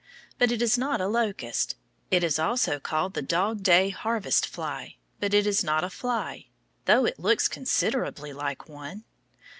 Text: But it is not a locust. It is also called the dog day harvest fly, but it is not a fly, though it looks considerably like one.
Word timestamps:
But 0.39 0.51
it 0.51 0.63
is 0.63 0.79
not 0.79 0.99
a 0.99 1.07
locust. 1.07 1.75
It 2.09 2.23
is 2.23 2.39
also 2.39 2.79
called 2.79 3.13
the 3.13 3.21
dog 3.21 3.61
day 3.61 3.91
harvest 3.91 4.47
fly, 4.47 4.95
but 5.19 5.31
it 5.31 5.45
is 5.45 5.63
not 5.63 5.83
a 5.83 5.91
fly, 5.91 6.47
though 6.85 7.05
it 7.05 7.19
looks 7.19 7.47
considerably 7.47 8.33
like 8.33 8.67
one. 8.67 9.03